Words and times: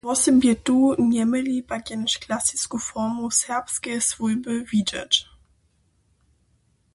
Wosebje 0.07 0.55
tu 0.55 0.77
njeměli 1.03 1.61
pak 1.61 1.83
jenož 1.91 2.15
klasisku 2.25 2.77
formu 2.87 3.25
serbskeje 3.41 3.99
swójby 4.09 4.53
widźeć. 4.71 5.15